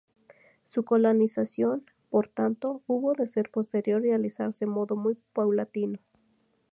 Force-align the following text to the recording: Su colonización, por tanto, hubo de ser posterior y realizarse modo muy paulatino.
Su 0.65 0.83
colonización, 0.83 1.83
por 2.09 2.27
tanto, 2.27 2.81
hubo 2.87 3.13
de 3.13 3.27
ser 3.27 3.51
posterior 3.51 4.03
y 4.03 4.09
realizarse 4.09 4.65
modo 4.65 4.95
muy 4.95 5.15
paulatino. 5.33 5.99